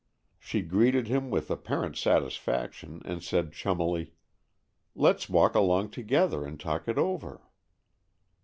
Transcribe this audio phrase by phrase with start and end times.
[0.39, 4.13] She greeted him with apparent satisfaction, and said chummily,
[4.95, 7.43] "Let's walk along together and talk it over."